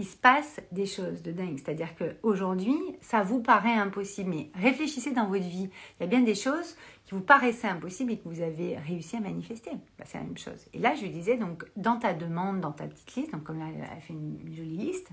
[0.01, 1.59] il se passe des choses de dingue.
[1.59, 4.31] C'est-à-dire qu'aujourd'hui, ça vous paraît impossible.
[4.31, 5.71] Mais réfléchissez dans votre vie.
[5.99, 9.17] Il y a bien des choses qui vous paraissaient impossibles et que vous avez réussi
[9.17, 9.73] à manifester.
[9.99, 10.67] Bah, c'est la même chose.
[10.73, 13.59] Et là, je lui disais, donc, dans ta demande, dans ta petite liste, donc comme
[13.59, 15.09] là, elle a fait une, jolie liste,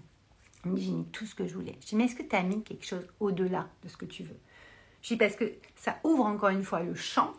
[0.66, 1.78] j'ai mis tout ce que je voulais.
[1.82, 4.24] Je dis, mais est-ce que tu as mis quelque chose au-delà de ce que tu
[4.24, 4.38] veux?
[5.02, 7.34] Je dis, parce que ça ouvre encore une fois le champ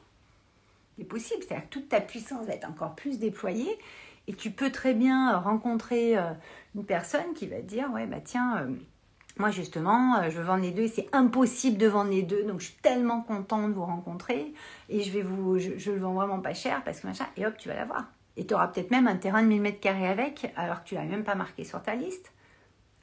[0.98, 1.42] des possibles.
[1.46, 3.78] C'est-à-dire que toute ta puissance va être encore plus déployée.
[4.28, 6.32] Et tu peux très bien rencontrer euh,
[6.74, 8.74] une personne qui va dire ouais bah tiens euh,
[9.38, 12.42] moi justement euh, je veux vendre les deux et c'est impossible de vendre les deux
[12.44, 14.52] donc je suis tellement contente de vous rencontrer
[14.88, 17.56] et je vais vous je, le vends vraiment pas cher parce que machin et hop
[17.56, 18.06] tu vas l'avoir.
[18.38, 20.94] Et tu auras peut-être même un terrain de 1000 mètres carrés avec alors que tu
[20.94, 22.32] l'as même pas marqué sur ta liste.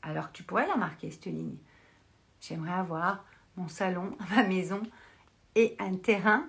[0.03, 1.55] Alors que tu pourrais la marquer cette ligne.
[2.39, 3.23] J'aimerais avoir
[3.55, 4.83] mon salon ma maison
[5.55, 6.45] et un terrain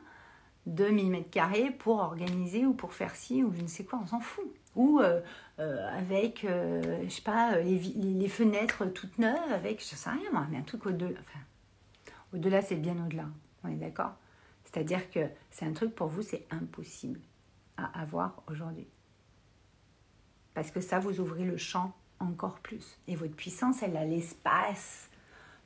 [0.67, 4.01] de 1000 mètres carrés pour organiser ou pour faire ci ou je ne sais quoi
[4.03, 4.45] on s'en fout
[4.77, 5.21] ou euh,
[5.61, 10.47] euh, avec, euh, je sais pas, les, fenêtres toutes neuves, avec, je sais rien moi,
[10.51, 11.19] mais un truc au-delà.
[11.21, 11.41] Enfin,
[12.33, 13.27] Au-delà, c'est bien au-delà.
[13.63, 14.15] On est d'accord?
[14.65, 17.21] C'est-à-dire que c'est un truc pour vous, c'est impossible
[17.77, 18.87] à avoir aujourd'hui.
[20.55, 22.99] Parce que ça, vous ouvrez le champ encore plus.
[23.09, 25.11] Et votre puissance, elle a l'espace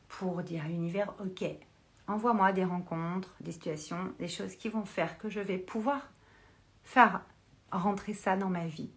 [0.08, 1.44] pour dire à l'univers, ok,
[2.06, 6.10] envoie-moi des rencontres, des situations, des choses qui vont faire que je vais pouvoir
[6.82, 7.22] faire
[7.70, 8.90] rentrer ça dans ma vie.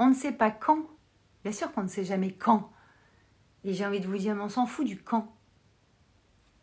[0.00, 0.86] On ne sait pas quand.
[1.44, 2.72] Bien sûr qu'on ne sait jamais quand.
[3.64, 5.30] Et j'ai envie de vous dire, on s'en fout du quand.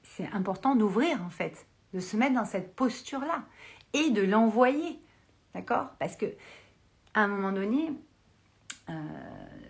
[0.02, 3.44] C'est important d'ouvrir en fait, de se mettre dans cette posture-là
[3.94, 5.00] et de l'envoyer.
[5.54, 5.92] D'accord?
[6.00, 6.26] Parce que
[7.14, 7.92] à un moment donné,
[8.90, 8.94] euh,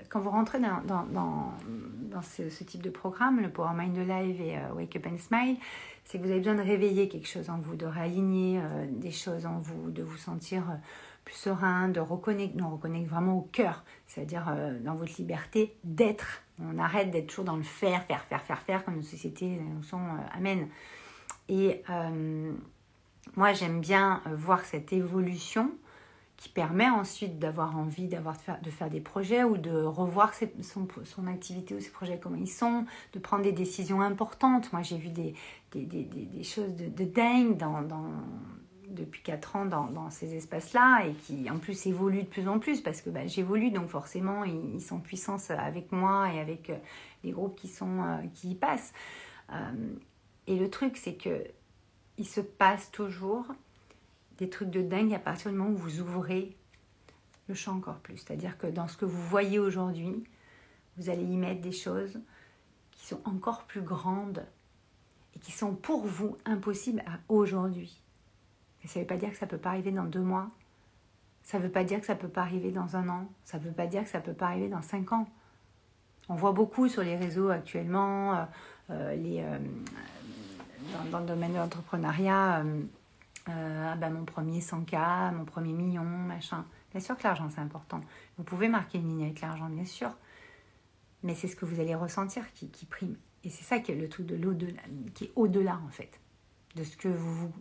[0.09, 4.73] quand vous rentrez dans, dans, ce, type de programme, le Power Mind Live et euh,
[4.75, 5.57] Wake Up and Smile,
[6.05, 9.11] c'est que vous avez besoin de réveiller quelque chose en vous, de réaligner euh, des
[9.11, 10.63] choses en vous, de vous sentir
[11.27, 14.49] plus serein, de reconnecter, non, reconnecter vraiment au cœur, c'est-à-dire
[14.81, 16.41] dans votre liberté d'être.
[16.63, 19.83] On arrête d'être toujours dans le faire, faire, faire, faire, faire, comme une société nous
[19.83, 19.99] sont
[20.33, 20.69] amène.
[21.49, 21.83] Et
[23.35, 25.71] moi, j'aime bien voir cette évolution
[26.37, 31.73] qui permet ensuite d'avoir envie d'avoir de faire, des projets ou de revoir son, activité
[31.73, 34.71] ou ses projets, comment ils sont, de prendre des décisions importantes.
[34.71, 35.33] Moi, j'ai vu des,
[36.43, 37.81] choses de, dingue dans,
[38.89, 42.81] depuis 4 ans dans, ces espaces-là et qui en plus évoluent de plus en plus
[42.81, 46.77] parce que bah, j'évolue, donc forcément, ils, sont en puissance avec moi et avec euh,
[47.23, 48.93] les groupes qui, sont, euh, qui y passent.
[49.51, 49.55] Euh,
[50.47, 51.43] et le truc, c'est que
[52.17, 53.45] il se passe toujours
[54.37, 56.55] des trucs de dingue à partir du moment où vous ouvrez
[57.47, 58.17] le champ encore plus.
[58.17, 60.23] C'est-à-dire que dans ce que vous voyez aujourd'hui,
[60.97, 62.19] vous allez y mettre des choses
[62.91, 64.45] qui sont encore plus grandes
[65.35, 68.01] et qui sont pour vous impossibles aujourd'hui.
[68.87, 70.49] Ça ne veut pas dire que ça ne peut pas arriver dans deux mois.
[71.43, 73.29] Ça ne veut pas dire que ça ne peut pas arriver dans un an.
[73.43, 75.27] Ça ne veut pas dire que ça ne peut pas arriver dans cinq ans.
[76.29, 78.43] On voit beaucoup sur les réseaux actuellement, euh,
[78.89, 79.59] euh, euh,
[81.11, 82.65] dans, le domaine de l'entrepreneuriat,
[83.47, 86.65] ah ben, mon premier 100K, mon premier million, machin.
[86.91, 88.01] Bien sûr que l'argent c'est important.
[88.37, 90.11] Vous pouvez marquer une ligne avec l'argent, bien sûr.
[91.23, 93.15] Mais c'est ce que vous allez ressentir qui, prime.
[93.45, 94.81] Et c'est ça qui est le truc de l'au-delà,
[95.13, 96.19] qui est au-delà en fait,
[96.75, 97.53] de ce que vous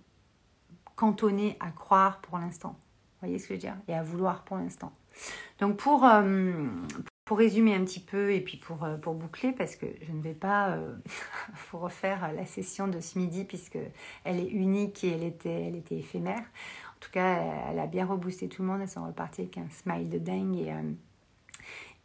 [0.97, 2.71] cantonnez à croire pour l'instant.
[2.71, 3.77] Vous voyez ce que je veux dire?
[3.87, 4.93] Et à vouloir pour l'instant.
[5.61, 6.67] Donc pour, euh,
[7.25, 10.21] pour résumer un petit peu et puis pour, euh, pour boucler, parce que je ne
[10.21, 10.95] vais pas euh,
[11.73, 13.79] refaire la session de ce midi puisque
[14.25, 16.41] elle est unique et elle était, elle était éphémère.
[16.41, 18.81] En tout cas, elle a bien reboosté tout le monde.
[18.81, 20.73] Elles sont reparties avec un smile de dingue et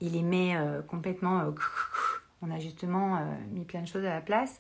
[0.02, 0.56] il les met
[0.88, 1.54] complètement.
[2.42, 4.60] on a justement mis plein de choses à la place.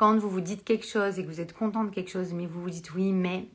[0.00, 2.46] Quand vous vous dites quelque chose et que vous êtes content de quelque chose, mais
[2.46, 3.48] vous vous dites oui, mais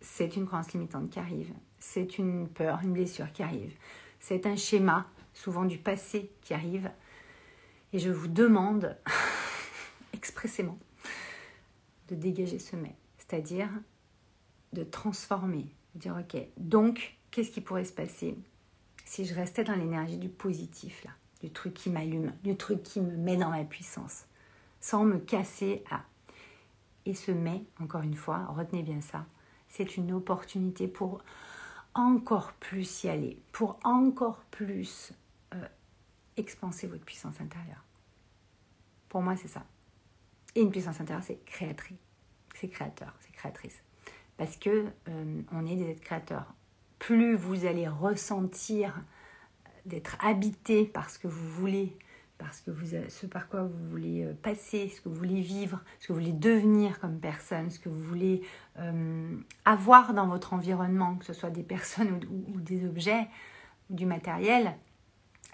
[0.00, 3.74] c'est une croyance limitante qui arrive, c'est une peur, une blessure qui arrive,
[4.20, 6.88] c'est un schéma souvent du passé qui arrive.
[7.92, 8.96] Et je vous demande
[10.12, 10.78] expressément
[12.06, 13.68] de dégager ce mais, c'est-à-dire
[14.74, 18.36] de transformer, de dire ok, donc qu'est-ce qui pourrait se passer
[19.04, 21.10] si je restais dans l'énergie du positif là,
[21.42, 24.27] du truc qui m'allume, du truc qui me met dans ma puissance,
[24.80, 26.02] sans me casser à.
[27.06, 29.26] Et ce mais, encore une fois, retenez bien ça,
[29.68, 31.22] c'est une opportunité pour
[31.94, 35.12] encore plus y aller, pour encore plus
[35.54, 35.68] euh,
[36.36, 37.84] expanser votre puissance intérieure.
[39.08, 39.64] Pour moi, c'est ça.
[40.54, 41.98] Et une puissance intérieure, c'est créatrice.
[42.54, 43.82] C'est créateur, c'est créatrice.
[44.36, 46.52] Parce que euh, on est des êtres créateurs.
[46.98, 48.94] Plus vous allez ressentir
[49.86, 51.96] d'être habité par ce que vous voulez,
[52.38, 55.82] parce que vous, ce par quoi vous voulez euh, passer, ce que vous voulez vivre,
[55.98, 58.42] ce que vous voulez devenir comme personne, ce que vous voulez
[59.64, 63.26] avoir dans votre environnement, que ce soit des personnes ou des objets,
[63.90, 64.76] ou du matériel,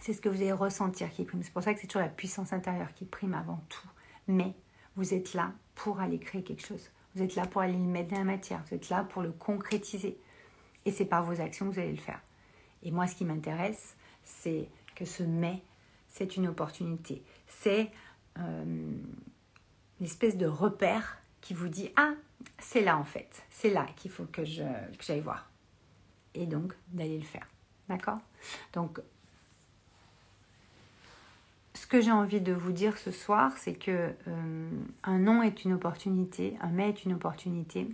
[0.00, 1.42] c'est ce que vous allez ressentir qui prime.
[1.42, 3.88] C'est pour ça que c'est toujours la puissance intérieure qui prime avant tout.
[4.28, 4.54] Mais
[4.96, 6.90] vous êtes là pour aller créer quelque chose.
[7.14, 8.62] Vous êtes là pour aller le mettre dans la matière.
[8.68, 10.18] Vous êtes là pour le concrétiser.
[10.84, 12.20] Et c'est par vos actions que vous allez le faire.
[12.82, 15.62] Et moi, ce qui m'intéresse, c'est que ce mais,
[16.14, 17.22] c'est une opportunité.
[17.46, 17.90] C'est
[18.38, 18.64] euh,
[20.00, 22.14] une espèce de repère qui vous dit Ah,
[22.58, 23.42] c'est là en fait.
[23.50, 25.50] C'est là qu'il faut que j'aille voir.
[26.34, 27.46] Et donc, d'aller le faire.
[27.88, 28.18] D'accord?
[28.72, 29.00] Donc,
[31.74, 34.70] ce que j'ai envie de vous dire ce soir, c'est que euh,
[35.02, 37.88] un non est une opportunité, un mais est une opportunité.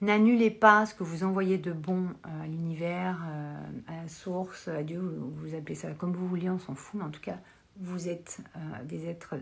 [0.00, 4.68] N'annulez pas ce que vous envoyez de bon euh, à l'univers, euh, à la source,
[4.68, 7.38] à Dieu, vous appelez ça comme vous voulez, on s'en fout, mais en tout cas,
[7.76, 8.40] vous êtes
[8.84, 9.36] des êtres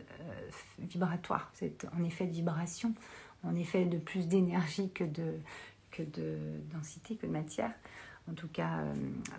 [0.79, 2.95] vibratoires, vous êtes en effet de vibration,
[3.43, 5.35] en effet de plus d'énergie que de,
[6.73, 7.73] densité, que de matière,
[8.31, 8.85] en tout cas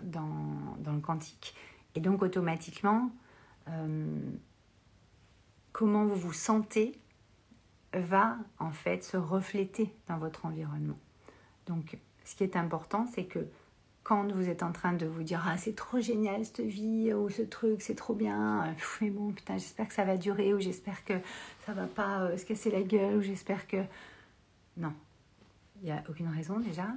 [0.02, 1.54] dans, dans le quantique.
[1.94, 3.10] Et donc automatiquement,
[3.68, 4.20] euh,
[5.72, 6.98] comment vous vous sentez
[7.92, 10.98] va en fait se refléter dans votre environnement.
[11.70, 13.46] Donc, ce qui est important, c'est que
[14.02, 17.28] quand vous êtes en train de vous dire ah c'est trop génial cette vie ou
[17.28, 21.04] ce truc c'est trop bien mais bon putain j'espère que ça va durer ou j'espère
[21.04, 21.12] que
[21.66, 23.76] ça va pas euh, se casser la gueule ou j'espère que
[24.78, 24.94] non.
[25.80, 26.88] Il n'y a aucune raison déjà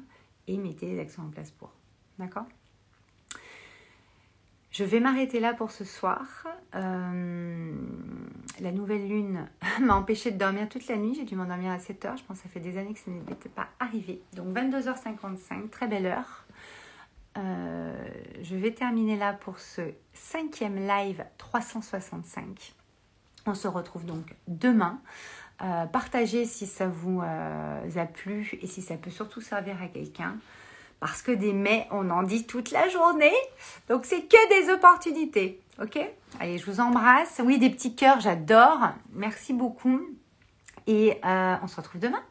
[0.48, 1.72] et mettez les actions en place pour.
[2.18, 2.46] D'accord?
[4.72, 6.48] Je vais m'arrêter là pour ce soir.
[6.74, 7.76] Euh,
[8.60, 9.48] la nouvelle lune
[9.82, 11.16] m'a empêché de dormir toute la nuit.
[11.16, 12.18] J'ai dû m'endormir à 7 heures.
[12.18, 14.22] Je pense que ça fait des années que ça n'était pas arrivé.
[14.34, 16.46] Donc 22h55, très belle heure.
[17.38, 17.96] Euh,
[18.42, 19.82] je vais terminer là pour ce
[20.14, 22.74] cinquième live 365.
[23.46, 25.00] On se retrouve donc demain.
[25.62, 30.38] Euh, partagez si ça vous a plu et si ça peut surtout servir à quelqu'un.
[31.04, 33.34] Parce que des mais, on en dit toute la journée.
[33.90, 35.60] Donc, c'est que des opportunités.
[35.82, 36.00] Ok
[36.40, 37.42] Allez, je vous embrasse.
[37.44, 38.90] Oui, des petits cœurs, j'adore.
[39.12, 40.02] Merci beaucoup.
[40.88, 42.22] Et euh, on se retrouve demain.